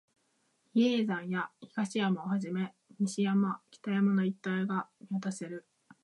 [0.73, 5.67] 比叡山や東山をはじめ、西山、北山の一帯が見渡せる